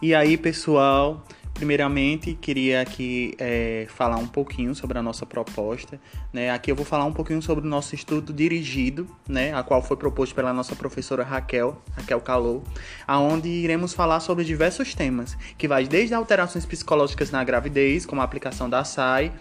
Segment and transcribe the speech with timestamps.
[0.00, 6.00] E aí, pessoal, primeiramente queria aqui é, falar um pouquinho sobre a nossa proposta.
[6.32, 6.50] Né?
[6.52, 9.52] Aqui eu vou falar um pouquinho sobre o nosso estudo dirigido, né?
[9.52, 12.62] a qual foi proposto pela nossa professora Raquel, Raquel Calou,
[13.08, 18.24] aonde iremos falar sobre diversos temas, que vai desde alterações psicológicas na gravidez, como a
[18.24, 19.32] aplicação da SAI,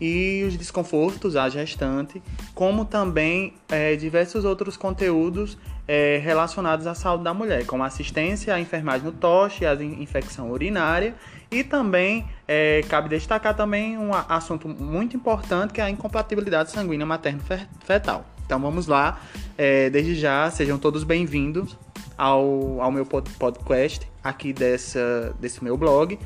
[0.00, 2.20] e os desconfortos à gestante,
[2.52, 8.60] como também é, diversos outros conteúdos é, relacionados à saúde da mulher, como assistência à
[8.60, 11.14] enfermagem no TOSH, à infecção urinária
[11.50, 17.06] e também é, cabe destacar também um assunto muito importante que é a incompatibilidade sanguínea
[17.06, 18.24] materno-fetal.
[18.44, 19.20] Então vamos lá,
[19.56, 21.76] é, desde já sejam todos bem-vindos
[22.16, 26.18] ao, ao meu podcast aqui dessa, desse meu blog.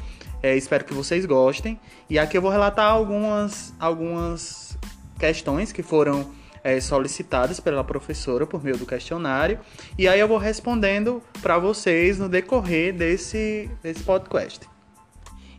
[0.43, 1.79] É, espero que vocês gostem.
[2.09, 4.79] E aqui eu vou relatar algumas, algumas
[5.19, 6.31] questões que foram
[6.63, 9.59] é, solicitadas pela professora por meio do questionário.
[9.97, 14.61] E aí eu vou respondendo para vocês no decorrer desse, desse podcast.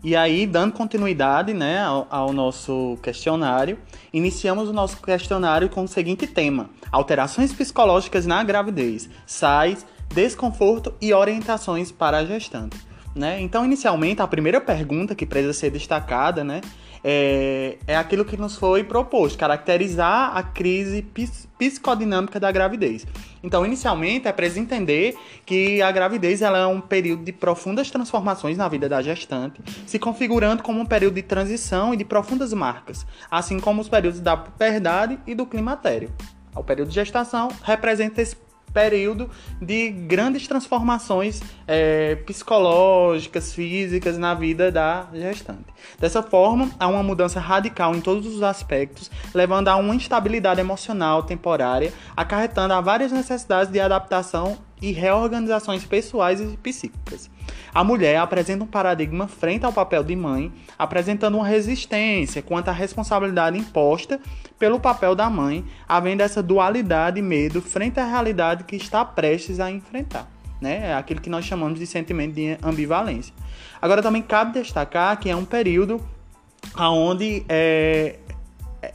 [0.02, 3.78] E aí, dando continuidade né, ao, ao, nosso questionário,
[4.14, 11.14] iniciamos o nosso questionário com o seguinte tema: alterações psicológicas na gravidez, sais, desconforto e
[11.14, 12.78] orientações para a gestante.
[13.14, 13.42] Né?
[13.42, 16.62] Então, inicialmente, a primeira pergunta que precisa ser destacada né,
[17.04, 21.06] é, é aquilo que nos foi proposto, caracterizar a crise
[21.58, 23.06] psicodinâmica da gravidez.
[23.44, 28.58] Então, inicialmente, é preciso entender que a gravidez ela é um período de profundas transformações
[28.58, 33.06] na vida da gestante, se configurando como um período de transição e de profundas marcas,
[33.30, 36.12] assim como os períodos da puberdade e do climatério.
[36.56, 38.36] O período de gestação representa esse
[38.74, 39.30] período
[39.62, 45.66] de grandes transformações é, psicológicas, físicas na vida da gestante.
[46.00, 51.24] Dessa forma, há uma mudança radical em todos os aspectos, levando a uma instabilidade emocional
[51.24, 57.30] temporária, acarretando a várias necessidades de adaptação e reorganizações pessoais e psíquicas.
[57.74, 62.72] A mulher apresenta um paradigma frente ao papel de mãe, apresentando uma resistência quanto à
[62.72, 64.20] responsabilidade imposta
[64.58, 69.60] pelo papel da mãe, havendo essa dualidade e medo frente à realidade que está prestes
[69.60, 70.28] a enfrentar.
[70.60, 70.90] Né?
[70.90, 73.34] É aquilo que nós chamamos de sentimento de ambivalência.
[73.82, 76.02] Agora também cabe destacar que é um período
[76.78, 78.18] onde é,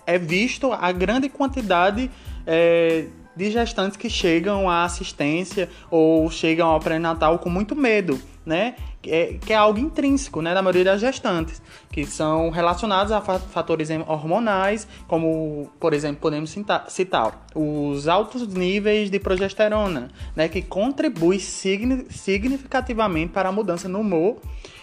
[0.06, 2.10] é visto a grande quantidade
[2.46, 8.74] é, de gestantes que chegam à assistência ou chegam ao pré-natal com muito medo, né?
[9.06, 11.60] É, que é algo intrínseco, né, da maioria das gestantes,
[11.92, 19.10] que são relacionados a fatores hormonais, como, por exemplo, podemos citar, citar os altos níveis
[19.10, 24.38] de progesterona, né, que contribui significativamente para a mudança no humor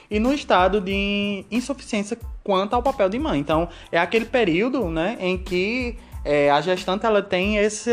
[0.09, 3.39] e no estado de insuficiência quanto ao papel de mãe.
[3.39, 7.91] Então, é aquele período, né, em que é, a gestante ela tem essa,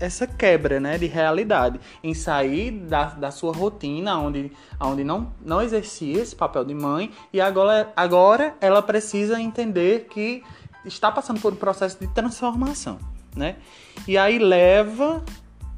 [0.00, 4.50] essa quebra né, de realidade em sair da, da sua rotina, onde,
[4.80, 10.42] onde não, não exercia esse papel de mãe, e agora, agora ela precisa entender que
[10.84, 12.98] está passando por um processo de transformação.
[13.34, 13.56] Né?
[14.08, 15.22] E aí leva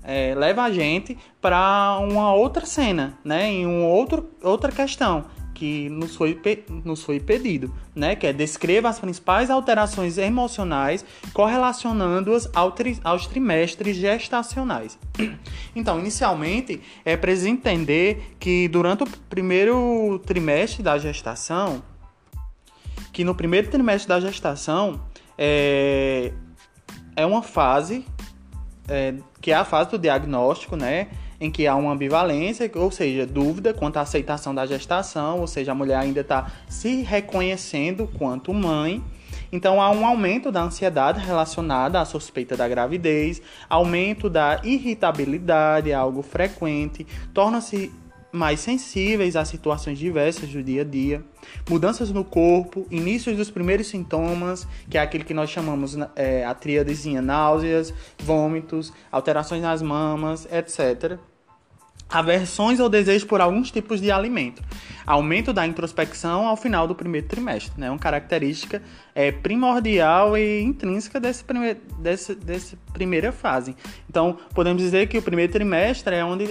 [0.04, 3.50] é, leva a gente para uma outra cena, né?
[3.50, 5.26] em um outro, outra questão,
[5.58, 6.40] que nos foi,
[6.84, 8.14] nos foi pedido, né?
[8.14, 14.98] Que é descreva as principais alterações emocionais correlacionando-as ao tri, aos trimestres gestacionais.
[15.76, 21.82] Então, inicialmente, é preciso entender que durante o primeiro trimestre da gestação,
[23.12, 25.00] que no primeiro trimestre da gestação
[25.36, 26.32] é,
[27.14, 28.04] é uma fase
[28.88, 31.08] é, que é a fase do diagnóstico, né?
[31.40, 35.72] Em que há uma ambivalência, ou seja, dúvida quanto à aceitação da gestação, ou seja,
[35.72, 39.02] a mulher ainda está se reconhecendo quanto mãe.
[39.50, 46.22] Então há um aumento da ansiedade relacionada à suspeita da gravidez, aumento da irritabilidade, algo
[46.22, 47.90] frequente, torna-se
[48.30, 51.24] mais sensíveis a situações diversas do dia a dia,
[51.68, 56.54] mudanças no corpo, inícios dos primeiros sintomas, que é aquele que nós chamamos é, a
[56.54, 61.18] tríadezinha náuseas, vômitos, alterações nas mamas, etc
[62.08, 64.62] aversões ou desejo por alguns tipos de alimento,
[65.06, 67.90] aumento da introspecção ao final do primeiro trimestre, né?
[67.90, 68.82] Uma característica
[69.14, 71.44] é, primordial e intrínseca desse,
[71.98, 73.76] desse, desse primeira fase.
[74.08, 76.48] Então, podemos dizer que o primeiro trimestre é onde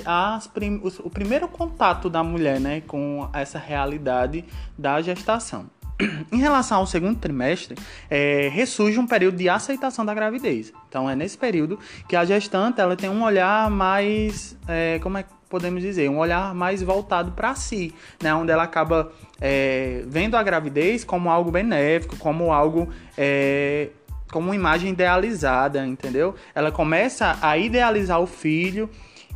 [0.54, 4.45] prim o primeiro contato da mulher, né, com essa realidade
[4.77, 5.69] da gestação.
[6.31, 7.75] Em relação ao segundo trimestre,
[8.09, 10.71] é, ressurge um período de aceitação da gravidez.
[10.88, 15.25] Então, é nesse período que a gestante ela tem um olhar mais, é, como é
[15.50, 18.34] podemos dizer, um olhar mais voltado para si, né?
[18.34, 22.90] onde ela acaba é, vendo a gravidez como algo benéfico, como algo.
[23.18, 23.90] É,
[24.30, 26.36] como uma imagem idealizada, entendeu?
[26.54, 28.90] Ela começa a idealizar o filho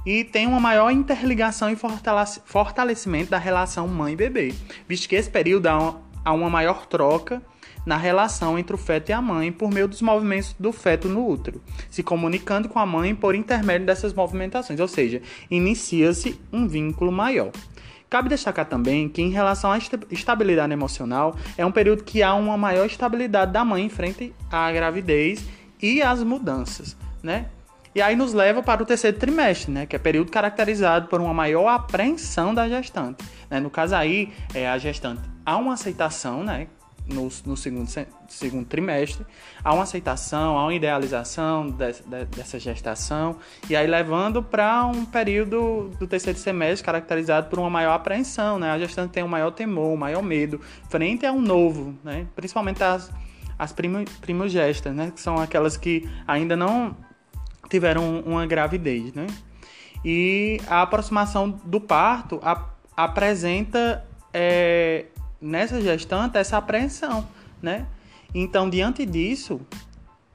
[0.06, 1.78] e tem uma maior interligação e
[2.44, 4.54] fortalecimento da relação mãe e bebê,
[4.90, 7.42] visto que esse período há uma maior troca
[7.86, 11.28] na relação entre o feto e a mãe por meio dos movimentos do feto no
[11.28, 17.12] útero, se comunicando com a mãe por intermédio dessas movimentações, ou seja, inicia-se um vínculo
[17.12, 17.51] maior.
[18.10, 19.78] Cabe destacar também que, em relação à
[20.12, 24.69] estabilidade emocional, é um período que há uma maior estabilidade da mãe em frente à
[24.69, 25.45] gravidez
[25.81, 27.45] e às mudanças, né?
[27.95, 29.86] E aí nos leva para o terceiro trimestre, né?
[29.86, 33.24] Que é período caracterizado por uma maior apreensão da gestante.
[33.50, 33.60] Né?
[33.60, 36.68] No caso aí, é, a gestante há uma aceitação, né?
[37.07, 37.89] No, no segundo,
[38.27, 39.25] segundo trimestre,
[39.63, 43.38] há uma aceitação, há uma idealização de, de, dessa gestação,
[43.69, 48.71] e aí levando para um período do terceiro semestre caracterizado por uma maior apreensão, né?
[48.71, 50.59] A gestante tem um maior temor, um maior medo
[50.89, 52.27] frente a um novo, né?
[52.36, 53.12] Principalmente as,
[53.57, 55.12] as primo, primogestas, né?
[55.13, 56.95] Que são aquelas que ainda não
[57.69, 59.27] tiveram uma gravidez, né?
[60.04, 65.06] E a aproximação do parto a, apresenta é,
[65.42, 67.28] nessa gestante essa apreensão,
[67.62, 67.88] né?
[68.34, 69.60] Então, diante disso,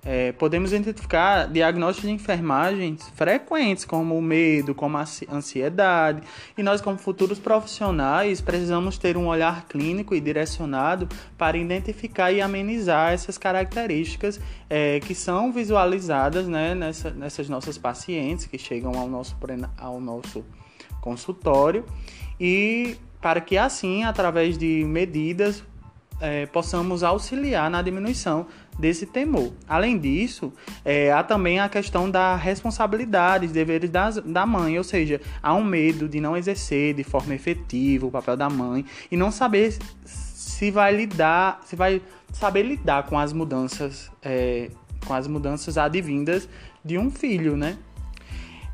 [0.09, 6.23] é, podemos identificar diagnósticos de enfermagens frequentes, como o medo, como a ansiedade,
[6.57, 12.41] e nós, como futuros profissionais, precisamos ter um olhar clínico e direcionado para identificar e
[12.41, 19.09] amenizar essas características é, que são visualizadas né, nessa, nessas nossas pacientes que chegam ao
[19.09, 19.37] nosso,
[19.77, 20.45] ao nosso
[21.01, 21.85] consultório
[22.39, 25.65] e para que assim, através de medidas,
[26.21, 28.47] é, possamos auxiliar na diminuição
[28.79, 29.53] desse temor.
[29.69, 30.53] Além disso,
[30.85, 35.65] é, há também a questão da responsabilidade, deveres das, da mãe, ou seja, há um
[35.65, 40.71] medo de não exercer de forma efetiva o papel da mãe e não saber se
[40.71, 42.01] vai lidar, se vai
[42.33, 44.71] saber lidar com as mudanças, é,
[45.05, 46.49] com as mudanças advindas
[46.85, 47.77] de um filho, né?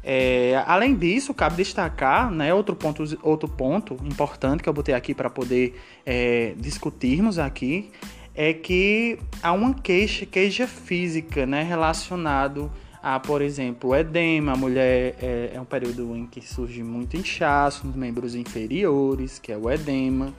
[0.04, 5.14] É, além disso, cabe destacar né, outro, ponto, outro ponto importante que eu botei aqui
[5.14, 7.90] para poder é, discutirmos aqui
[8.34, 12.70] é que há uma queixa, queixa física né, relacionado
[13.02, 14.52] a, por exemplo, edema.
[14.52, 19.52] A mulher é, é um período em que surge muito inchaço nos membros inferiores, que
[19.52, 20.32] é o edema,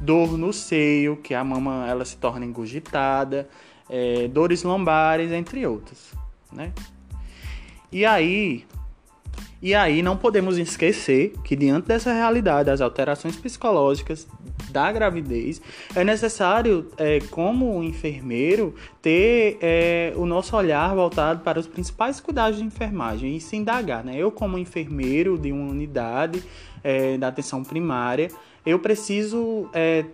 [0.00, 3.48] dor no seio, que a mama ela se torna engurgitada,
[3.88, 6.12] é, dores lombares, entre outros.
[6.52, 6.72] Né?
[7.90, 8.64] E aí,
[9.62, 14.26] e aí não podemos esquecer que diante dessa realidade, das alterações psicológicas
[14.70, 15.60] da gravidez,
[15.94, 22.58] é necessário, é, como enfermeiro, ter é, o nosso olhar voltado para os principais cuidados
[22.58, 24.02] de enfermagem e se indagar.
[24.02, 24.16] Né?
[24.16, 26.42] Eu, como enfermeiro de uma unidade
[26.82, 28.28] é, da atenção primária,
[28.64, 30.06] eu preciso é,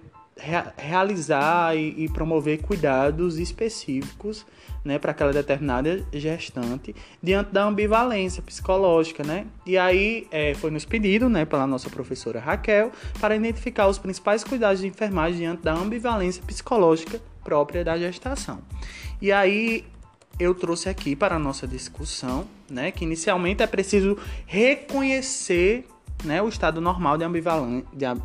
[0.77, 4.45] realizar e, e promover cuidados específicos
[4.87, 9.47] né, para aquela determinada gestante diante da ambivalência psicológica, né?
[9.67, 14.45] E aí é, foi nos pedido, né, pela nossa professora Raquel, para identificar os principais
[14.45, 18.61] cuidados de enfermagem diante da ambivalência psicológica própria da gestação.
[19.21, 19.85] E aí
[20.39, 24.17] eu trouxe aqui para a nossa discussão, né, que inicialmente é preciso
[24.47, 25.85] reconhecer,
[26.23, 27.25] né, o estado normal de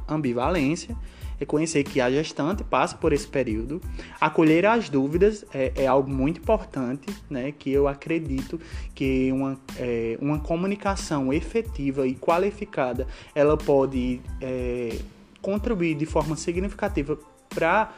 [0.07, 0.95] ambivalência
[1.41, 3.81] reconhecer que a gestante passa por esse período,
[4.19, 7.51] acolher as dúvidas é, é algo muito importante, né?
[7.51, 8.59] Que eu acredito
[8.93, 14.99] que uma, é, uma comunicação efetiva e qualificada ela pode é,
[15.41, 17.17] contribuir de forma significativa
[17.49, 17.91] para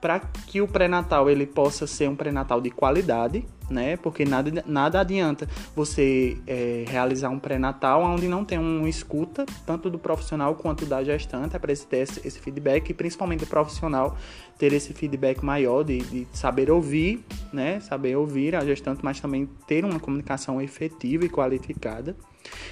[0.00, 3.96] para que o pré-natal ele possa ser um pré-natal de qualidade, né?
[3.96, 9.90] Porque nada, nada adianta você é, realizar um pré-natal onde não tem uma escuta, tanto
[9.90, 14.16] do profissional quanto da gestante, é para ter esse, esse, feedback, e principalmente o profissional
[14.58, 17.80] ter esse feedback maior de, de saber ouvir, né?
[17.80, 22.16] Saber ouvir a gestante, mas também ter uma comunicação efetiva e qualificada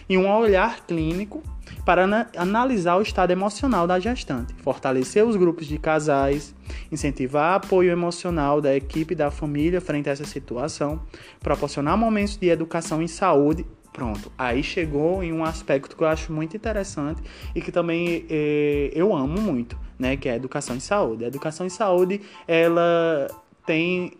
[0.09, 1.43] e um olhar clínico
[1.85, 6.55] para analisar o estado emocional da gestante, fortalecer os grupos de casais,
[6.91, 11.01] incentivar apoio emocional da equipe e da família frente a essa situação,
[11.41, 13.67] proporcionar momentos de educação em saúde.
[13.93, 17.23] Pronto, aí chegou em um aspecto que eu acho muito interessante
[17.55, 21.25] e que também eh, eu amo muito, né, que é a educação em saúde.
[21.25, 23.29] A educação em saúde, ela
[23.67, 24.15] tem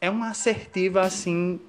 [0.00, 1.60] é uma assertiva assim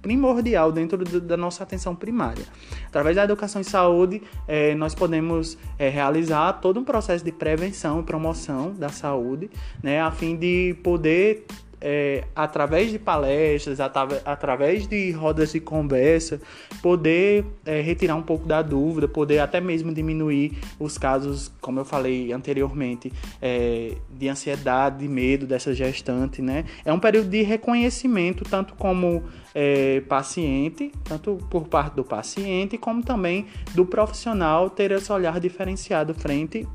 [0.00, 2.44] primordial dentro do, da nossa atenção primária.
[2.86, 8.00] Através da educação em saúde, é, nós podemos é, realizar todo um processo de prevenção
[8.00, 9.50] e promoção da saúde,
[9.82, 11.46] né, a fim de poder
[11.80, 16.40] é, através de palestras, através de rodas de conversa,
[16.82, 21.84] poder é, retirar um pouco da dúvida, poder até mesmo diminuir os casos, como eu
[21.84, 26.64] falei anteriormente, é, de ansiedade, de medo dessa gestante, né?
[26.84, 29.22] É um período de reconhecimento, tanto como
[29.54, 36.14] é, paciente, tanto por parte do paciente, como também do profissional ter esse olhar diferenciado
[36.14, 36.66] frente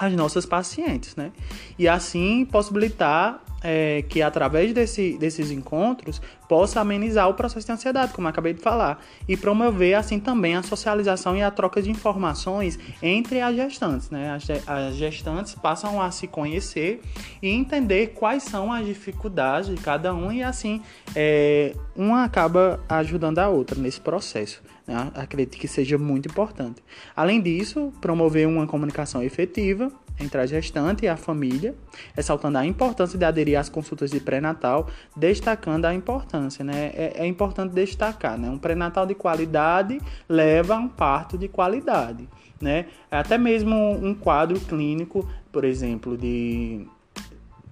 [0.00, 1.30] às nossas pacientes, né?
[1.78, 8.12] E assim possibilitar é, que através desse, desses encontros possa amenizar o processo de ansiedade,
[8.12, 11.90] como eu acabei de falar, e promover assim também a socialização e a troca de
[11.90, 14.10] informações entre as gestantes.
[14.10, 14.30] Né?
[14.30, 17.02] As, as gestantes passam a se conhecer
[17.42, 20.80] e entender quais são as dificuldades de cada um e assim
[21.14, 24.62] é, uma acaba ajudando a outra nesse processo.
[24.90, 25.12] Né?
[25.14, 26.82] Acredito que seja muito importante.
[27.14, 31.74] Além disso, promover uma comunicação efetiva entre a gestante e a família,
[32.14, 36.90] ressaltando a importância de aderir às consultas de pré-natal, destacando a importância, né?
[36.94, 38.50] É, é importante destacar, né?
[38.50, 42.28] Um pré-natal de qualidade leva a um parto de qualidade,
[42.60, 42.86] né?
[43.10, 46.84] Até mesmo um quadro clínico, por exemplo, de,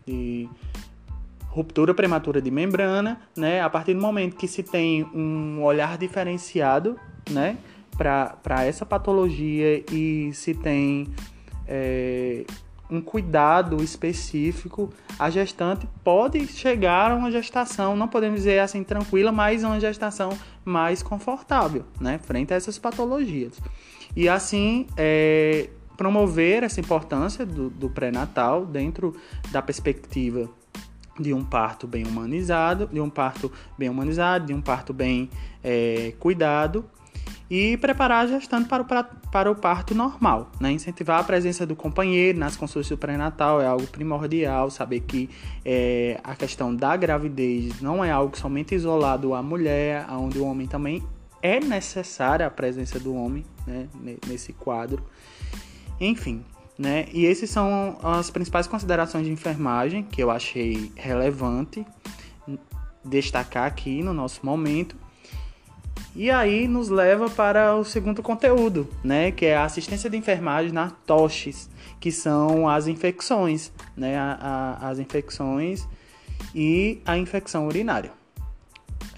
[0.06, 0.48] de
[1.58, 3.60] ruptura prematura de membrana, né?
[3.60, 6.96] A partir do momento que se tem um olhar diferenciado,
[7.30, 7.58] né?
[7.96, 11.08] Para essa patologia e se tem
[11.66, 12.44] é,
[12.88, 14.88] um cuidado específico,
[15.18, 20.30] a gestante pode chegar a uma gestação, não podemos dizer assim tranquila, mas uma gestação
[20.64, 23.58] mais confortável, né, frente a essas patologias.
[24.14, 29.16] E assim, é, promover essa importância do, do pré-natal dentro
[29.50, 30.48] da perspectiva
[31.22, 35.30] de um parto bem humanizado, de um parto bem humanizado, de um parto bem
[35.62, 36.84] é, cuidado
[37.50, 40.50] e preparar a gestante para o, para o parto normal.
[40.60, 40.72] Né?
[40.72, 45.30] Incentivar a presença do companheiro nas consultas do pré-natal é algo primordial, saber que
[45.64, 50.66] é, a questão da gravidez não é algo somente isolado à mulher, onde o homem
[50.66, 51.02] também
[51.40, 53.88] é necessária a presença do homem né?
[54.26, 55.02] nesse quadro.
[56.00, 56.44] Enfim,
[56.78, 57.06] né?
[57.12, 61.84] E esses são as principais considerações de enfermagem que eu achei relevante
[63.04, 64.96] destacar aqui no nosso momento.
[66.14, 70.72] E aí nos leva para o segundo conteúdo, né, que é a assistência de enfermagem
[70.72, 71.70] na TOSHs,
[72.00, 75.86] que são as infecções, né, a, a, as infecções
[76.54, 78.12] e a infecção urinária.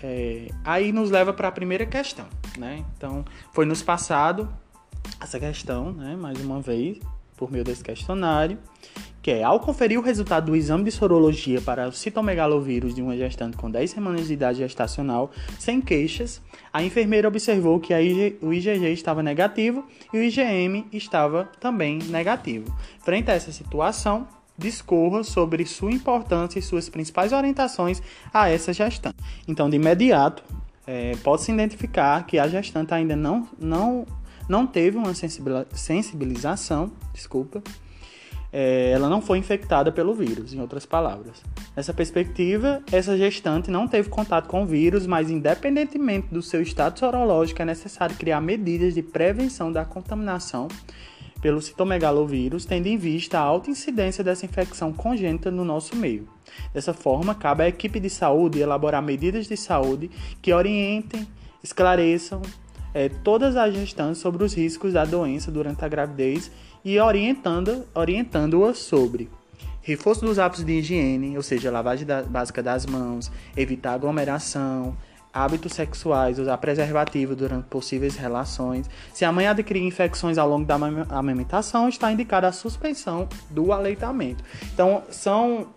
[0.03, 2.27] É, aí nos leva para a primeira questão,
[2.57, 2.83] né?
[2.97, 4.49] Então, foi nos passado
[5.21, 6.99] essa questão, né, mais uma vez,
[7.41, 8.59] por meio desse questionário,
[9.23, 13.17] que é, ao conferir o resultado do exame de sorologia para o citomegalovírus de uma
[13.17, 18.53] gestante com 10 semanas de idade gestacional, sem queixas, a enfermeira observou que IG, o
[18.53, 22.75] IgG estava negativo e o IgM estava também negativo.
[23.01, 29.17] Frente a essa situação, discorra sobre sua importância e suas principais orientações a essa gestante.
[29.49, 30.45] Então, de imediato,
[30.87, 34.07] é, pode-se identificar que a gestante ainda não, não,
[34.51, 37.63] não teve uma sensibilização, desculpa,
[38.53, 41.41] é, ela não foi infectada pelo vírus, em outras palavras.
[41.77, 46.99] Nessa perspectiva, essa gestante não teve contato com o vírus, mas independentemente do seu estado
[46.99, 50.67] sorológico, é necessário criar medidas de prevenção da contaminação
[51.41, 56.29] pelo citomegalovírus, tendo em vista a alta incidência dessa infecção congênita no nosso meio.
[56.75, 60.11] Dessa forma, cabe à equipe de saúde elaborar medidas de saúde
[60.43, 61.25] que orientem,
[61.63, 62.43] esclareçam
[62.95, 66.51] é, todas as gestantes sobre os riscos da doença durante a gravidez
[66.85, 69.29] e orientando, orientando-a sobre
[69.83, 74.97] reforço dos hábitos de higiene, ou seja, lavagem da, básica das mãos, evitar aglomeração,
[75.33, 78.89] hábitos sexuais, usar preservativo durante possíveis relações.
[79.13, 80.75] Se a mãe adquirir infecções ao longo da
[81.09, 84.43] amamentação, está indicada a suspensão do aleitamento.
[84.73, 85.69] Então, são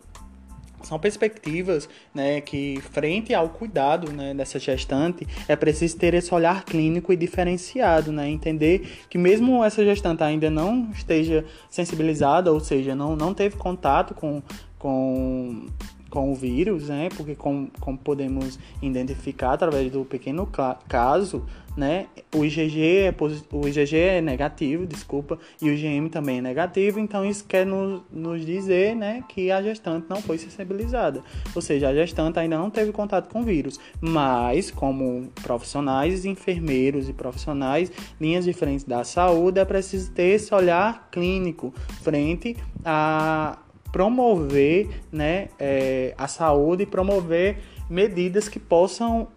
[0.84, 6.64] são perspectivas né, que, frente ao cuidado né, dessa gestante, é preciso ter esse olhar
[6.64, 12.96] clínico e diferenciado, né, entender que mesmo essa gestante ainda não esteja sensibilizada, ou seja,
[12.96, 14.42] não, não teve contato com,
[14.78, 15.68] com
[16.14, 17.10] com o vírus, né?
[17.18, 20.48] Porque como, como podemos identificar através do pequeno
[20.88, 21.44] caso,
[21.76, 22.06] né?
[22.36, 23.16] O IgG é
[23.52, 28.04] o IgG é negativo, desculpa, e o IgM também é negativo, então isso quer nos,
[28.12, 31.24] nos dizer, né, que a gestante não foi sensibilizada.
[31.56, 37.10] Ou seja, a gestante ainda não teve contato com o vírus, mas como profissionais, enfermeiros
[37.10, 37.92] e profissionais,
[38.22, 42.56] linhas diferentes da saúde, é preciso ter esse olhar clínico frente
[42.86, 43.58] a
[43.94, 49.28] promover né, é, a saúde e promover medidas que possam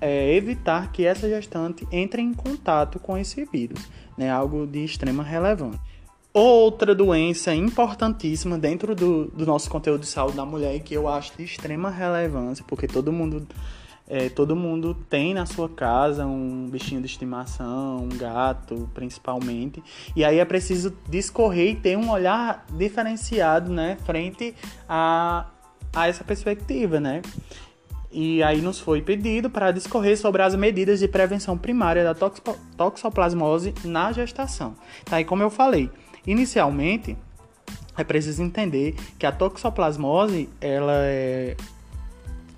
[0.00, 3.84] é, evitar que essa gestante entre em contato com esse vírus,
[4.16, 5.80] né, algo de extrema relevância.
[6.32, 11.08] Outra doença importantíssima dentro do, do nosso conteúdo de saúde da mulher e que eu
[11.08, 13.44] acho de extrema relevância, porque todo mundo
[14.08, 19.82] é, todo mundo tem na sua casa um bichinho de estimação, um gato, principalmente.
[20.14, 24.54] E aí é preciso discorrer e ter um olhar diferenciado, né, frente
[24.88, 25.46] a,
[25.94, 27.22] a essa perspectiva, né?
[28.10, 33.74] E aí nos foi pedido para discorrer sobre as medidas de prevenção primária da toxoplasmose
[33.84, 34.74] na gestação.
[35.04, 35.20] Tá?
[35.20, 35.90] E como eu falei,
[36.26, 37.16] inicialmente
[37.98, 41.56] é preciso entender que a toxoplasmose ela é,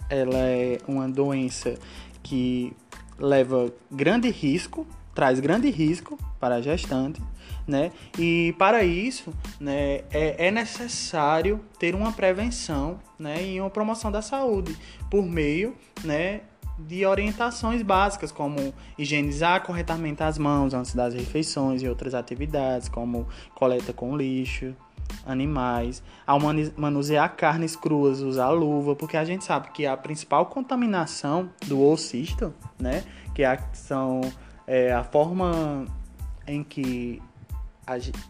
[0.09, 1.75] ela é uma doença
[2.23, 2.73] que
[3.19, 7.21] leva grande risco, traz grande risco para a gestante,
[7.67, 7.91] né?
[8.19, 14.23] E para isso, né, é, é necessário ter uma prevenção, né, e uma promoção da
[14.23, 14.77] saúde
[15.11, 15.75] por meio,
[16.05, 16.43] né,
[16.79, 23.27] de orientações básicas, como higienizar corretamente as mãos antes das refeições e outras atividades, como
[23.55, 24.75] coleta com lixo,
[25.27, 26.39] animais, ao
[26.77, 32.55] manusear carnes cruas, usar luva, porque a gente sabe que a principal contaminação do oocisto,
[32.79, 34.21] né, que é a, são
[34.67, 35.87] é, a forma
[36.47, 37.23] em que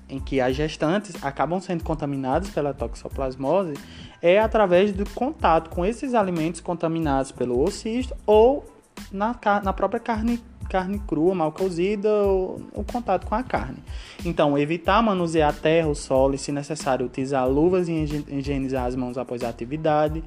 [0.08, 3.74] em que as gestantes acabam sendo contaminadas pela toxoplasmose
[4.22, 8.64] é através do contato com esses alimentos contaminados pelo oocisto ou
[9.10, 13.78] na, na própria carne, carne crua, mal cozida, ou o contato com a carne.
[14.24, 17.92] Então, evitar manusear terra, o solo e, se necessário, utilizar luvas e
[18.28, 20.22] higienizar as mãos após a atividade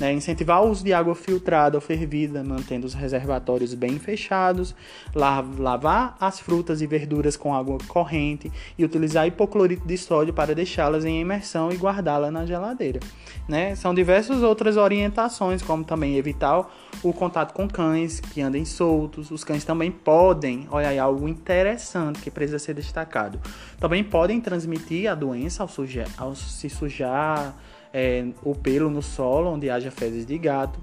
[0.00, 0.12] né?
[0.12, 4.74] Incentivar o uso de água filtrada ou fervida, mantendo os reservatórios bem fechados.
[5.14, 11.04] Lavar as frutas e verduras com água corrente e utilizar hipoclorito de sódio para deixá-las
[11.04, 13.00] em imersão e guardá-la na geladeira.
[13.48, 13.74] Né?
[13.76, 16.68] São diversas outras orientações, como também evitar
[17.02, 19.30] o contato com cães que andem soltos.
[19.30, 23.40] Os cães também podem, olha aí, algo interessante que precisa ser destacado.
[23.78, 27.54] Também podem transmitir a doença ao, sujar, ao se sujar
[27.94, 30.80] é, o pelo no solo onde haja fezes de gato.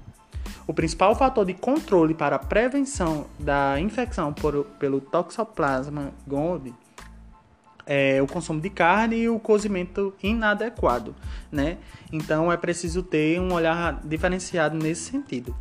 [0.66, 6.74] O principal fator de controle para a prevenção da infecção por, pelo Toxoplasma gondii
[7.84, 11.14] é o consumo de carne e o cozimento inadequado,
[11.50, 11.78] né?
[12.12, 15.54] Então é preciso ter um olhar diferenciado nesse sentido.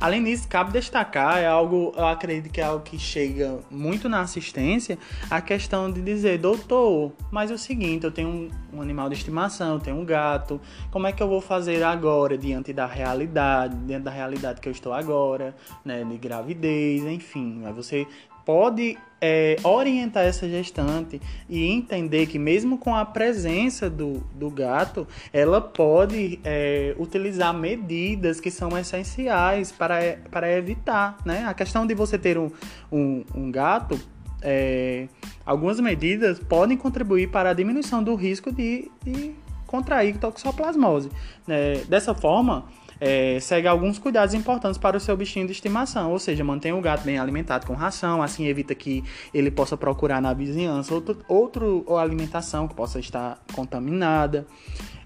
[0.00, 4.20] Além disso, cabe destacar, é algo, eu acredito que é algo que chega muito na
[4.20, 4.98] assistência,
[5.30, 9.14] a questão de dizer, doutor, mas é o seguinte, eu tenho um, um animal de
[9.14, 13.76] estimação, eu tenho um gato, como é que eu vou fazer agora diante da realidade,
[13.86, 18.06] diante da realidade que eu estou agora, né, de gravidez, enfim, você
[18.44, 25.06] pode é, orientar essa gestante e entender que mesmo com a presença do, do gato,
[25.32, 31.44] ela pode é, utilizar medidas que são essenciais para, para evitar, né?
[31.46, 32.50] A questão de você ter um,
[32.90, 33.96] um, um gato,
[34.42, 35.06] é,
[35.46, 39.36] algumas medidas podem contribuir para a diminuição do risco de, de
[39.68, 41.10] contrair toxoplasmose.
[41.46, 41.76] Né?
[41.88, 42.66] Dessa forma,
[43.04, 46.80] é, segue alguns cuidados importantes para o seu bichinho de estimação, ou seja, mantenha o
[46.80, 49.02] gato bem alimentado com ração, assim evita que
[49.34, 54.46] ele possa procurar na vizinhança outro, outro alimentação que possa estar contaminada,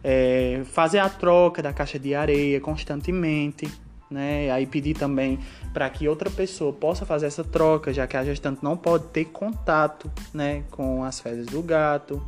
[0.04, 3.66] é, fazer a troca da caixa de areia constantemente,
[4.10, 4.50] né?
[4.50, 5.38] Aí pedir também
[5.72, 9.24] para que outra pessoa possa fazer essa troca, já que a gestante não pode ter
[9.24, 12.22] contato, né, com as fezes do gato.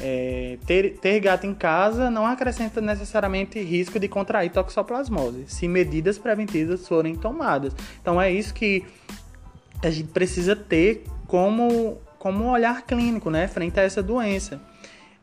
[0.00, 6.18] É, ter, ter gato em casa não acrescenta necessariamente risco de contrair toxoplasmose, se medidas
[6.18, 7.72] preventivas forem tomadas.
[8.00, 8.84] Então é isso que
[9.82, 14.60] a gente precisa ter como, como olhar clínico, né, frente a essa doença.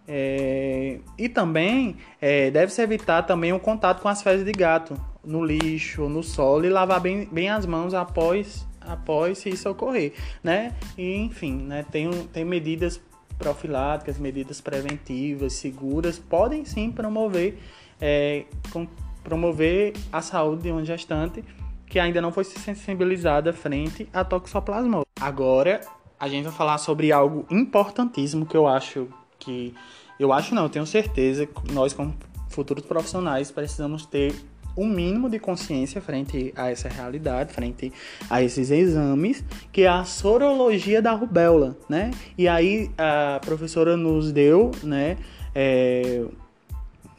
[0.08, 5.44] É, e também é, deve-se evitar também o contato com as fezes de gato no
[5.44, 10.74] lixo, no solo e lavar bem, bem as mãos após, após isso ocorrer, né?
[10.98, 13.00] E, enfim, né, tem, tem medidas
[13.42, 17.58] profiláticas, medidas preventivas, seguras, podem sim promover,
[18.00, 18.88] é, com,
[19.24, 21.44] promover a saúde de uma gestante
[21.88, 25.06] que ainda não foi sensibilizada frente à toxoplasmose.
[25.20, 25.82] Agora,
[26.20, 29.08] a gente vai falar sobre algo importantíssimo que eu acho
[29.40, 29.74] que
[30.20, 32.16] eu acho não, eu tenho certeza que nós como
[32.48, 34.36] futuros profissionais precisamos ter
[34.76, 37.92] um mínimo de consciência frente a essa realidade, frente
[38.30, 42.12] a esses exames, que é a sorologia da rubéola, né?
[42.38, 45.18] E aí a professora nos deu, né,
[45.54, 46.24] é,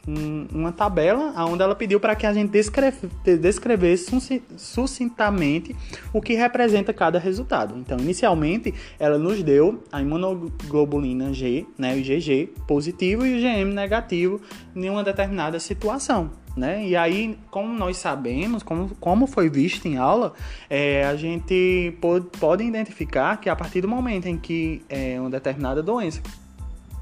[0.05, 3.07] uma tabela onde ela pediu para que a gente descreve,
[3.39, 5.75] descrevesse sucintamente
[6.11, 7.77] o que representa cada resultado.
[7.77, 13.73] Então, inicialmente, ela nos deu a imunoglobulina G, né, o IgG positivo e o IgM
[13.73, 14.41] negativo
[14.75, 16.42] em uma determinada situação.
[16.55, 16.85] Né?
[16.85, 20.33] E aí, como nós sabemos, como, como foi visto em aula,
[20.69, 25.31] é, a gente pode, pode identificar que a partir do momento em que é, uma
[25.31, 26.21] determinada doença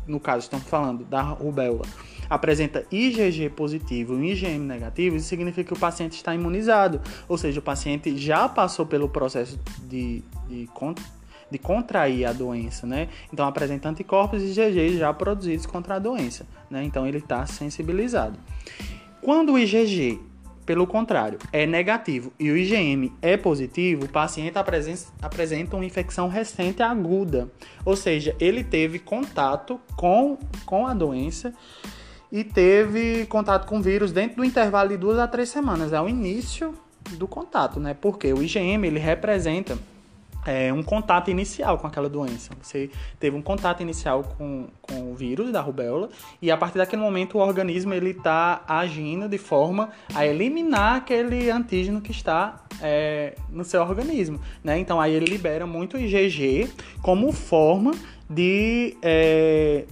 [0.07, 1.83] no caso estamos falando da rubéola,
[2.29, 7.59] apresenta IgG positivo e IgM negativo, isso significa que o paciente está imunizado, ou seja,
[7.59, 10.69] o paciente já passou pelo processo de, de,
[11.51, 13.09] de contrair a doença, né?
[13.31, 16.83] Então apresenta anticorpos e IgG já produzidos contra a doença, né?
[16.83, 18.37] Então ele está sensibilizado.
[19.21, 20.19] Quando o IgG
[20.65, 26.81] pelo contrário, é negativo e o IgM é positivo, o paciente apresenta uma infecção recente
[26.81, 27.51] aguda,
[27.83, 31.53] ou seja, ele teve contato com, com a doença
[32.31, 35.91] e teve contato com o vírus dentro do intervalo de duas a três semanas.
[35.91, 36.73] É o início
[37.17, 37.93] do contato, né?
[37.93, 39.77] Porque o IgM ele representa
[40.45, 42.51] é, um contato inicial com aquela doença.
[42.61, 46.09] Você teve um contato inicial com, com o vírus da rubéola
[46.41, 51.49] e a partir daquele momento o organismo ele está agindo de forma a eliminar aquele
[51.49, 54.77] antígeno que está é, no seu organismo, né?
[54.79, 57.91] Então aí ele libera muito IgG como forma
[58.29, 59.85] de é,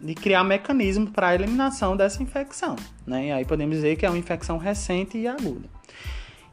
[0.00, 3.28] de criar mecanismos para a eliminação dessa infecção, né?
[3.28, 5.66] E aí podemos dizer que é uma infecção recente e aguda.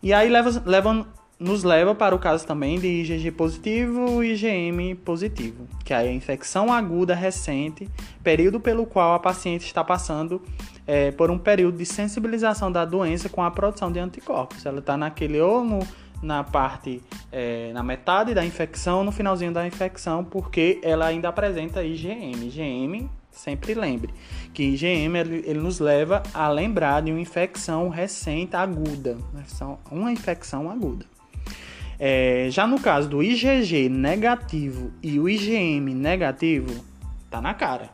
[0.01, 1.05] E aí leva, leva
[1.41, 6.11] nos leva para o caso também de IgG positivo e IgM positivo, que é a
[6.13, 7.89] infecção aguda recente,
[8.23, 10.39] período pelo qual a paciente está passando
[10.85, 14.63] é, por um período de sensibilização da doença com a produção de anticorpos.
[14.67, 15.79] Ela está naquele ou no,
[16.21, 17.01] na parte,
[17.31, 22.35] é, na metade da infecção, no finalzinho da infecção, porque ela ainda apresenta IgM.
[22.49, 24.13] IgM, sempre lembre,
[24.53, 29.17] que IgM ele, ele nos leva a lembrar de uma infecção recente aguda,
[29.91, 31.10] uma infecção aguda.
[32.03, 36.83] É, já no caso do IgG negativo e o IgM negativo,
[37.29, 37.91] tá na cara.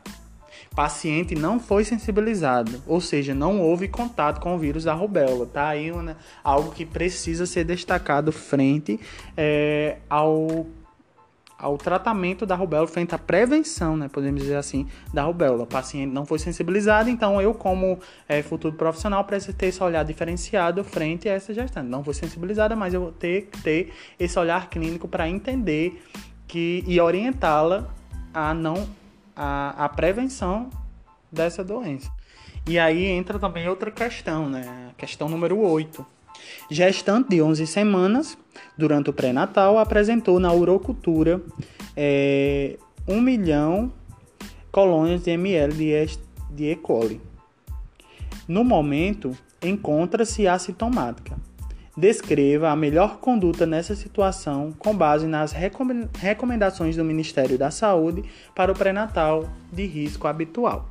[0.74, 5.44] Paciente não foi sensibilizado, ou seja, não houve contato com o vírus da rubéola.
[5.44, 8.98] Tá aí uma, algo que precisa ser destacado frente
[9.36, 10.66] é, ao
[11.58, 15.64] ao tratamento da rubéola, frente à prevenção, né, podemos dizer assim, da rubéola.
[15.64, 20.04] O paciente não foi sensibilizado, então eu, como é, futuro profissional, preciso ter esse olhar
[20.04, 21.88] diferenciado frente a essa gestante.
[21.88, 26.00] Não foi sensibilizada, mas eu vou ter que ter esse olhar clínico para entender
[26.46, 27.88] que e orientá-la
[28.32, 28.88] a não
[29.34, 30.70] a, a prevenção
[31.30, 32.10] dessa doença.
[32.68, 34.92] E aí entra também outra questão, né?
[34.96, 36.17] Questão número 8
[36.70, 38.36] Gestante de 11 semanas,
[38.76, 41.40] durante o pré-natal, apresentou na urocultura
[41.96, 43.92] é, 1 milhão
[44.70, 46.18] colônias de ml de,
[46.50, 46.76] de E.
[46.76, 47.20] coli.
[48.46, 51.36] No momento, encontra-se assintomática.
[51.96, 58.22] Descreva a melhor conduta nessa situação com base nas recomendações do Ministério da Saúde
[58.54, 60.88] para o pré-natal de risco habitual.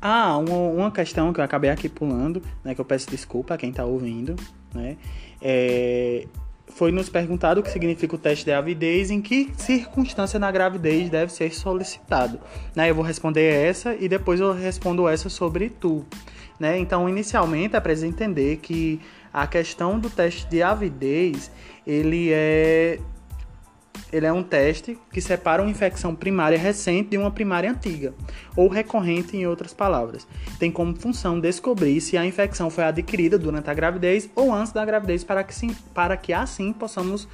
[0.00, 3.58] Ah, uma, uma questão que eu acabei aqui pulando, né, que eu peço desculpa a
[3.58, 4.36] quem está ouvindo,
[4.72, 4.96] né,
[5.42, 6.26] é,
[6.68, 11.10] foi nos perguntado o que significa o teste de avidez, em que circunstância na gravidez
[11.10, 12.38] deve ser solicitado.
[12.74, 16.04] Né, eu vou responder essa e depois eu respondo essa sobre tu.
[16.58, 16.78] Né?
[16.78, 19.00] Então, inicialmente, é preciso entender que
[19.32, 21.50] a questão do teste de avidez,
[21.86, 22.98] ele é
[24.12, 28.14] ele é um teste que separa uma infecção primária recente de uma primária antiga,
[28.56, 30.26] ou recorrente em outras palavras.
[30.58, 34.84] Tem como função descobrir se a infecção foi adquirida durante a gravidez ou antes da
[34.84, 37.28] gravidez para que, sim, para que assim possamos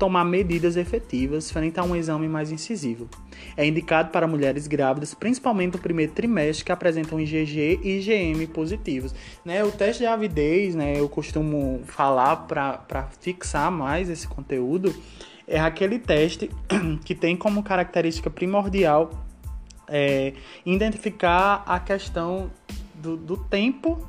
[0.00, 3.06] tomar medidas efetivas frente a um exame mais incisivo.
[3.54, 9.14] É indicado para mulheres grávidas, principalmente no primeiro trimestre, que apresentam IgG e IgM positivos.
[9.44, 14.94] Né, o teste de avidez, né, eu costumo falar para fixar mais esse conteúdo,
[15.50, 16.48] é aquele teste
[17.04, 19.10] que tem como característica primordial
[19.88, 20.32] é,
[20.64, 22.50] identificar a questão
[22.94, 24.06] do, do tempo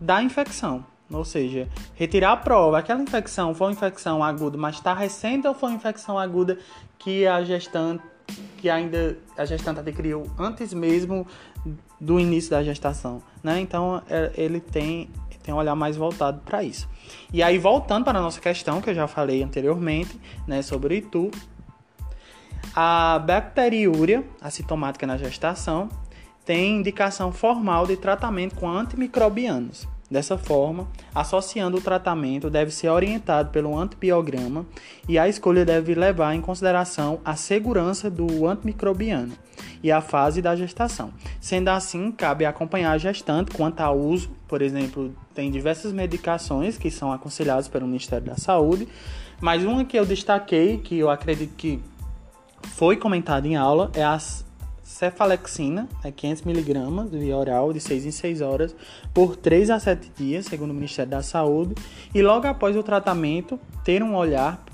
[0.00, 0.84] da infecção.
[1.08, 2.78] Ou seja, retirar a prova.
[2.78, 6.58] Aquela infecção foi uma infecção aguda, mas está recente ou foi uma infecção aguda
[6.98, 8.02] que a gestante,
[8.56, 11.24] que ainda a gestante adquiriu antes mesmo
[12.00, 13.60] do início da gestação, né?
[13.60, 15.08] Então é, ele tem
[15.46, 16.88] tem um olhar mais voltado para isso.
[17.32, 20.96] E aí, voltando para a nossa questão, que eu já falei anteriormente, né, sobre o
[20.96, 21.30] Itu,
[22.74, 25.88] a bacteriúria assintomática na gestação
[26.44, 29.86] tem indicação formal de tratamento com antimicrobianos.
[30.08, 34.64] Dessa forma, associando o tratamento deve ser orientado pelo antibiograma
[35.08, 39.32] e a escolha deve levar em consideração a segurança do antimicrobiano
[39.82, 41.12] e a fase da gestação.
[41.40, 46.90] Sendo assim, cabe acompanhar a gestante quanto ao uso, por exemplo, tem diversas medicações que
[46.90, 48.86] são aconselhadas pelo Ministério da Saúde,
[49.40, 51.82] mas uma que eu destaquei, que eu acredito que
[52.62, 54.18] foi comentada em aula, é a
[54.96, 58.74] cefalexina, é 500mg via oral de 6 em 6 horas
[59.12, 61.74] por 3 a 7 dias, segundo o Ministério da Saúde,
[62.14, 64.64] e logo após o tratamento ter um olhar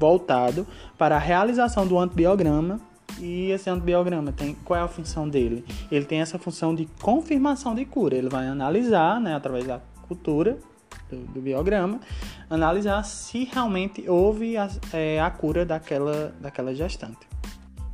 [0.00, 2.80] voltado para a realização do antibiograma
[3.18, 5.64] E esse antibiograma tem qual é a função dele?
[5.90, 8.14] Ele tem essa função de confirmação de cura.
[8.14, 10.58] Ele vai analisar, né, através da cultura
[11.10, 12.00] do, do biograma,
[12.50, 17.26] analisar se realmente houve a, é, a cura daquela, daquela gestante.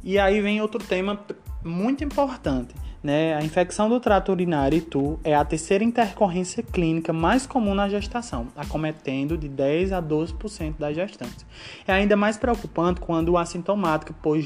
[0.05, 1.16] E aí vem outro tema
[1.64, 2.75] muito importante.
[3.03, 3.35] Né?
[3.35, 8.46] A infecção do trato urinário ITU é a terceira intercorrência clínica mais comum na gestação,
[8.57, 11.44] acometendo de 10 a 12% das gestantes.
[11.87, 14.44] É ainda mais preocupante quando o assintomático, pois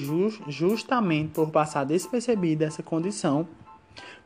[0.48, 3.46] justamente por passar despercebida essa condição,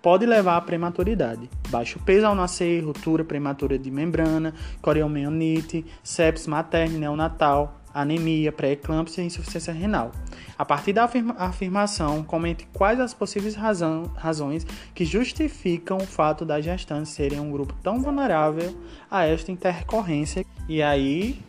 [0.00, 1.50] pode levar à prematuridade.
[1.68, 9.22] Baixo peso ao nascer, ruptura prematura de membrana, coriomielite, sepsis materna e neonatal, anemia, pré-eclâmpsia
[9.22, 10.12] e insuficiência renal.
[10.58, 16.64] A partir da afirma afirmação, comente quais as possíveis razões que justificam o fato das
[16.64, 18.76] gestantes serem um grupo tão vulnerável
[19.10, 20.44] a esta intercorrência.
[20.68, 21.40] E aí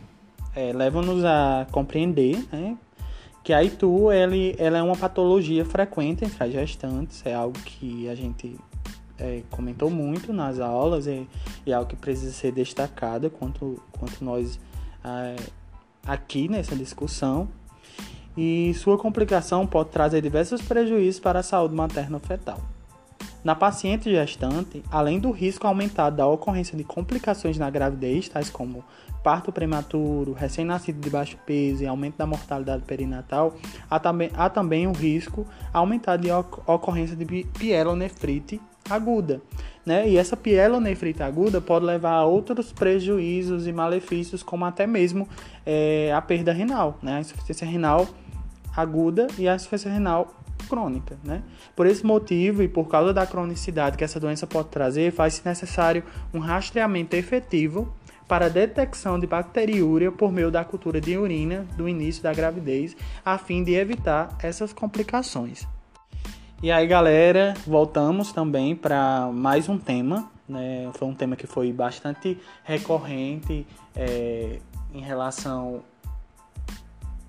[0.55, 2.77] é, leva-nos a compreender né,
[3.43, 8.07] que a ITU ele, ela é uma patologia frequente entre as gestantes, é algo que
[8.09, 8.57] a gente
[9.17, 11.27] é, comentou muito nas aulas e,
[11.65, 14.59] é algo que precisa ser destacado quanto, quanto nós
[15.03, 15.35] é,
[16.11, 17.47] aqui nessa discussão
[18.35, 22.59] e sua complicação pode trazer diversos prejuízos para a saúde materno-fetal.
[23.43, 28.83] Na paciente gestante, além do risco aumentado da ocorrência de complicações na gravidez, tais como
[29.23, 33.55] parto prematuro, recém-nascido de baixo peso e aumento da mortalidade perinatal,
[33.89, 39.41] há também, há também o risco aumentado de ocorrência de pielonefrite aguda.
[39.85, 40.09] Né?
[40.09, 45.27] E essa pielonefrite aguda pode levar a outros prejuízos e malefícios, como até mesmo
[45.65, 47.17] é, a perda renal, né?
[47.17, 48.07] a insuficiência renal
[48.75, 50.33] aguda e a insuficiência renal
[50.69, 51.17] crônica.
[51.23, 51.41] Né?
[51.75, 56.03] Por esse motivo e por causa da cronicidade que essa doença pode trazer, faz-se necessário
[56.33, 57.91] um rastreamento efetivo
[58.27, 62.95] para a detecção de bacteriúria por meio da cultura de urina do início da gravidez,
[63.25, 65.67] a fim de evitar essas complicações.
[66.63, 70.29] E aí, galera, voltamos também para mais um tema.
[70.47, 70.91] Né?
[70.93, 74.59] Foi um tema que foi bastante recorrente é,
[74.93, 75.81] em relação.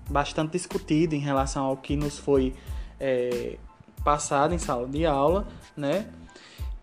[0.07, 2.53] bastante discutido em relação ao que nos foi
[2.99, 3.57] é,
[4.03, 6.05] passado em sala de aula, né?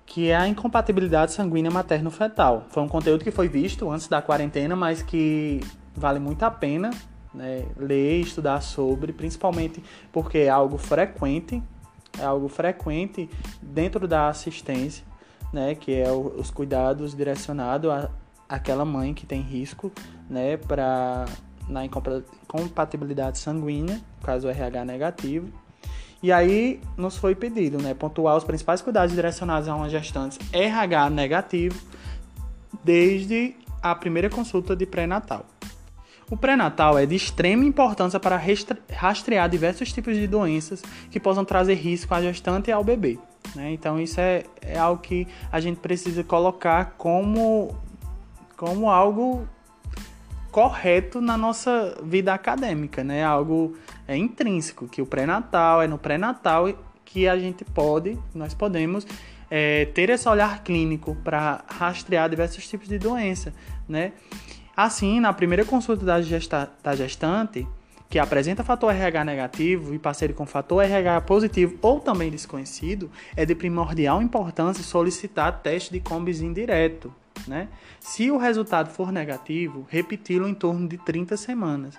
[0.04, 2.64] Que é a incompatibilidade sanguínea materno-fetal.
[2.70, 5.60] Foi um conteúdo que foi visto antes da quarentena, mas que
[5.94, 6.90] vale muito a pena
[7.32, 11.62] né, ler, estudar sobre, principalmente porque é algo frequente
[12.18, 13.28] é algo frequente
[13.60, 15.04] dentro da assistência,
[15.52, 17.90] né, que é o, os cuidados direcionados
[18.48, 19.92] àquela mãe que tem risco,
[20.28, 21.26] né, para
[21.68, 25.48] na incompatibilidade sanguínea, caso RH negativo.
[26.22, 31.10] E aí nos foi pedido, né, pontuar os principais cuidados direcionados a uma gestante RH
[31.10, 31.80] negativo
[32.84, 35.46] desde a primeira consulta de pré-natal.
[36.30, 38.40] O pré-natal é de extrema importância para
[38.92, 43.18] rastrear diversos tipos de doenças que possam trazer risco à gestante e ao bebê.
[43.56, 43.72] Né?
[43.72, 47.76] Então, isso é, é algo que a gente precisa colocar como,
[48.56, 49.48] como algo
[50.52, 53.24] correto na nossa vida acadêmica, né?
[53.24, 56.68] Algo é intrínseco, que o pré-natal é no pré-natal
[57.04, 59.06] que a gente pode, nós podemos
[59.50, 63.52] é, ter esse olhar clínico para rastrear diversos tipos de doença,
[63.88, 64.12] né?
[64.76, 67.66] Assim, na primeira consulta da, gesta da gestante,
[68.08, 73.46] que apresenta fator RH negativo e parceiro com fator RH positivo ou também desconhecido, é
[73.46, 77.14] de primordial importância solicitar teste de combis indireto.
[77.46, 77.68] Né?
[78.00, 81.94] Se o resultado for negativo, repeti-lo em torno de 30 semanas.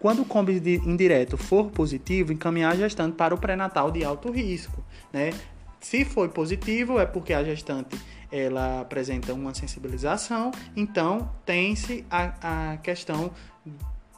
[0.00, 4.82] Quando o combis indireto for positivo, encaminhar a gestante para o pré-natal de alto risco.
[5.12, 5.30] Né?
[5.78, 7.96] Se for positivo, é porque a gestante
[8.32, 13.30] ela apresenta uma sensibilização, então tem-se a, a questão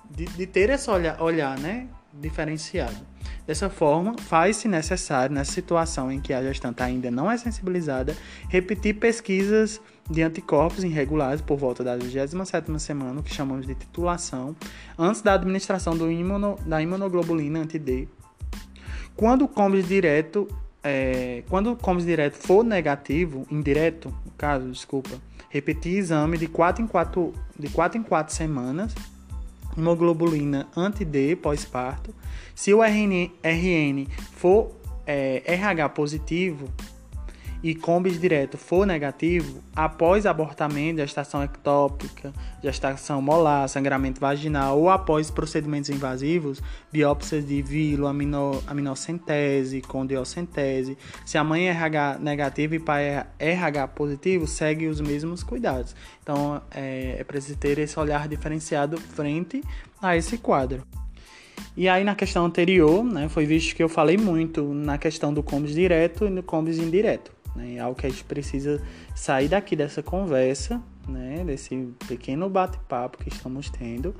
[0.09, 2.97] de, de, ter esse olhar, olhar né, diferenciado.
[3.45, 8.17] Dessa forma, faz-se necessário, nessa situação em que a gestante ainda não é sensibilizada,
[8.49, 14.55] repetir pesquisas de anticorpos irregulares por volta da 27ª semana, que chamamos de titulação,
[14.99, 18.09] antes da administração imuno, da imunoglobulina anti-D.
[19.17, 20.49] Quando o comes direto
[20.85, 25.19] é, quando o comes direto for negativo, indireto, no caso, desculpa,
[25.49, 28.95] repetir exame de 4 em 4, de 4 em 4 semanas,
[29.77, 32.15] hemoglobulina anti-D pós-parto.
[32.55, 34.71] Se o RN, RN for
[35.07, 36.69] é, RH positivo,
[37.65, 42.31] e combis direto for negativo, após abortamento, gestação ectópica,
[42.63, 51.39] gestação molar, sangramento vaginal ou após procedimentos invasivos, biópsias de vilo, amino, aminocentese, condiocentese, se
[51.39, 55.97] a mãe é RH negativa e pai é RH positivo, segue os mesmos cuidados.
[56.23, 59.63] Então é, é preciso ter esse olhar diferenciado frente
[60.03, 60.83] a esse quadro.
[61.75, 65.43] E aí na questão anterior, né, foi visto que eu falei muito na questão do
[65.43, 67.34] combis direto e no combis indireto.
[67.55, 68.83] Né, é algo que a gente precisa
[69.15, 74.15] sair daqui dessa conversa, né, desse pequeno bate-papo que estamos tendo,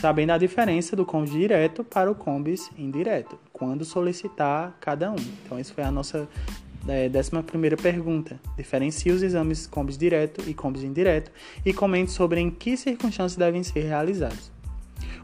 [0.00, 5.16] sabendo a diferença do combis direto para o combis indireto, quando solicitar cada um.
[5.44, 6.28] Então, essa foi a nossa
[6.86, 8.40] é, décima primeira pergunta.
[8.56, 11.30] Diferencie os exames combis direto e combis indireto
[11.64, 14.50] e comente sobre em que circunstâncias devem ser realizados.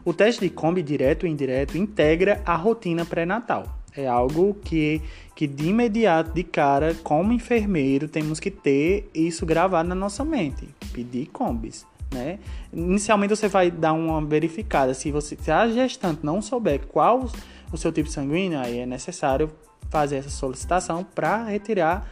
[0.03, 3.79] O teste de combi direto e indireto integra a rotina pré-natal.
[3.97, 5.01] É algo que,
[5.35, 10.67] que de imediato, de cara, como enfermeiro, temos que ter isso gravado na nossa mente.
[10.91, 11.85] Pedir combis.
[12.13, 12.39] Né?
[12.73, 14.93] Inicialmente você vai dar uma verificada.
[14.93, 17.29] Se, você, se a gestante não souber qual
[17.71, 19.49] o seu tipo sanguíneo, aí é necessário
[19.89, 22.09] fazer essa solicitação para retirar,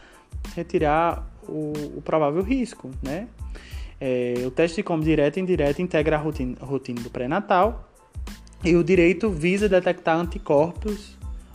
[0.54, 2.90] retirar o, o, provável risco.
[3.02, 3.28] Né?
[4.00, 7.90] É, o teste de como direto e indireto integra a rotina, rotina do pré-natal
[8.64, 11.13] e o direito visa detectar anticorpos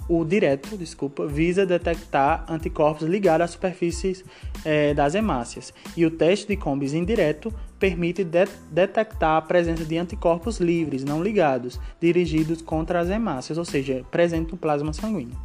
[0.10, 4.26] o direto, desculpa, visa detectar anticorpos ligados às superfícies
[4.66, 5.72] é, das hemácias.
[5.96, 11.24] E o teste de combis indireto permite de detectar a presença de anticorpos livres, não
[11.24, 15.38] ligados, dirigidos contra as hemácias, ou seja, presente no plasma sanguíneo.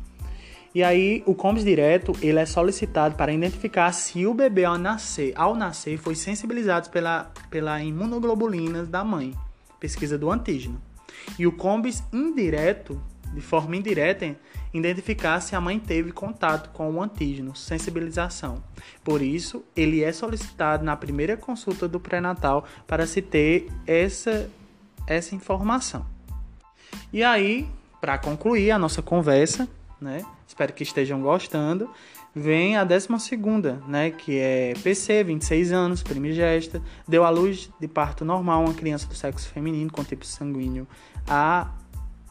[0.74, 5.32] E aí, o combis direto, ele é solicitado para identificar se o bebê ao nascer,
[5.36, 9.32] ao nascer foi sensibilizado pela, pela imunoglobulina da mãe,
[9.78, 10.82] pesquisa do antígeno.
[11.38, 13.00] E o combis indireto,
[13.32, 14.34] de forma indireta,
[14.74, 18.62] identificar se a mãe teve contato com o antígeno, sensibilização.
[19.02, 24.50] Por isso, ele é solicitado na primeira consulta do pré-natal para se ter essa,
[25.06, 26.04] essa informação.
[27.12, 27.68] E aí,
[28.00, 29.68] para concluir a nossa conversa,
[30.00, 30.24] né?
[30.46, 31.88] Espero que estejam gostando.
[32.34, 33.08] Vem a 12
[33.86, 34.10] né?
[34.10, 36.82] Que é PC, 26 anos, primigesta.
[37.06, 40.86] Deu à luz de parto normal uma criança do sexo feminino com tipo sanguíneo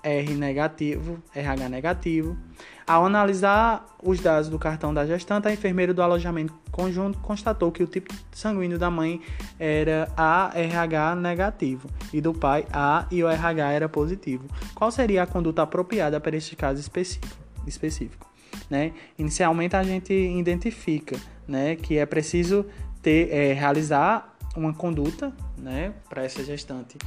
[0.04, 2.38] AR negativo, RH negativo.
[2.86, 7.82] Ao analisar os dados do cartão da gestante, a enfermeira do alojamento conjunto constatou que
[7.82, 9.22] o tipo sanguíneo da mãe
[9.58, 14.46] era ARH negativo e do pai A e o RH era positivo.
[14.76, 17.44] Qual seria a conduta apropriada para este caso específico?
[17.68, 18.30] específico.
[18.70, 18.94] Né?
[19.18, 22.66] Inicialmente a gente identifica né, que é preciso
[23.02, 26.98] ter, é, realizar uma conduta né, para essa gestante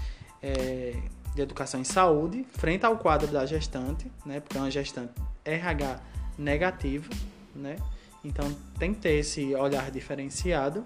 [0.42, 0.94] é,
[1.36, 5.12] de educação em saúde frente ao quadro da gestante, né, porque é uma gestante
[5.44, 6.00] RH
[6.36, 7.08] negativa,
[7.54, 7.76] né?
[8.24, 10.84] Então tem que ter esse olhar diferenciado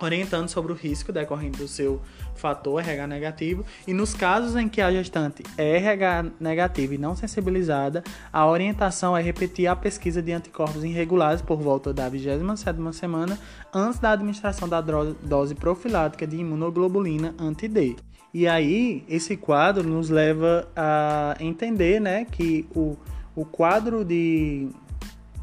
[0.00, 2.00] orientando sobre o risco decorrente do seu
[2.34, 7.16] fator RH negativo e nos casos em que a gestante é RH negativa e não
[7.16, 13.38] sensibilizada, a orientação é repetir a pesquisa de anticorpos irregulares por volta da 27ª semana
[13.72, 17.96] antes da administração da dose profilática de imunoglobulina anti-D.
[18.38, 22.94] E aí, esse quadro nos leva a entender né, que o,
[23.34, 24.68] o quadro de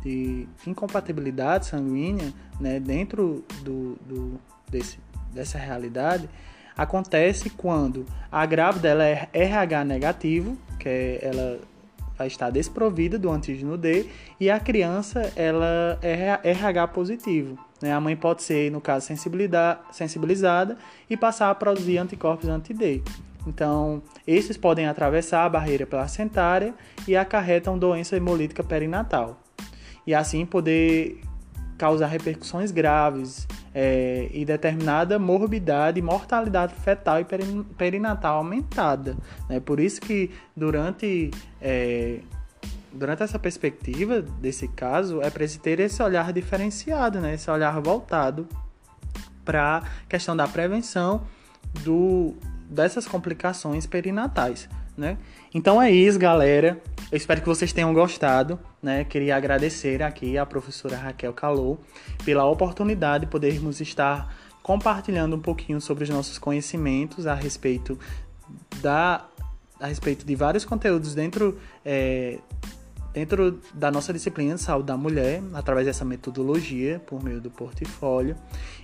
[0.03, 4.99] de incompatibilidade sanguínea né, dentro do, do, desse,
[5.34, 6.29] dessa realidade
[6.77, 11.60] acontece quando a grávida ela é RH negativo, que é, ela
[12.15, 14.08] vai estar desprovida do antígeno D,
[14.39, 17.58] e a criança ela é RH positivo.
[17.84, 17.91] Né?
[17.91, 19.08] A mãe pode ser, no caso,
[19.91, 20.78] sensibilizada
[21.10, 23.04] e passar a produzir anticorpos anti-D.
[23.46, 26.74] Então, esses podem atravessar a barreira placentária
[27.06, 29.38] e acarretam doença hemolítica perinatal
[30.08, 31.19] e assim poder
[31.78, 37.26] causar repercussões graves é, e determinada morbidade e mortalidade fetal e
[37.78, 39.17] perinatal aumentada.
[39.50, 39.60] Né?
[39.60, 42.19] Por isso que durante, é,
[42.93, 47.34] durante essa perspectiva desse caso é preciso ter esse olhar diferenciado, né?
[47.34, 48.47] esse olhar voltado
[49.43, 51.25] para a questão da prevenção
[51.84, 52.36] do,
[52.69, 54.69] dessas complicações perinatais.
[54.95, 55.17] Né?
[55.53, 56.82] Então é isso, galera.
[57.12, 58.60] Eu espero que vocês tenham gostado.
[58.82, 59.03] Né?
[59.03, 61.82] Queria agradecer aqui à professora Raquel Calou
[62.23, 67.99] pela oportunidade de podermos estar compartilhando um pouquinho sobre os nossos conhecimentos a respeito
[68.82, 69.25] da
[69.79, 72.39] a respeito de vários conteúdos dentro é,
[73.13, 78.36] dentro da nossa disciplina de saúde da mulher, através dessa metodologia, por meio do portfólio.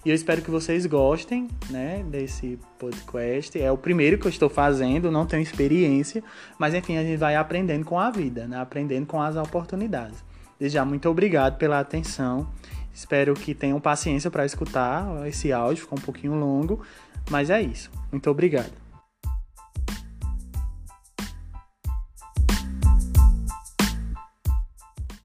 [0.05, 3.59] E eu espero que vocês gostem né, desse podcast.
[3.59, 6.23] É o primeiro que eu estou fazendo, não tenho experiência,
[6.59, 10.23] mas enfim, a gente vai aprendendo com a vida, né, aprendendo com as oportunidades.
[10.59, 12.47] Desde já, muito obrigado pela atenção.
[12.93, 16.81] Espero que tenham paciência para escutar esse áudio, ficou um pouquinho longo,
[17.29, 17.89] mas é isso.
[18.11, 18.88] Muito obrigado.